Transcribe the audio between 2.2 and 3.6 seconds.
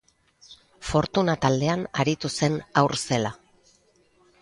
zen haur zela.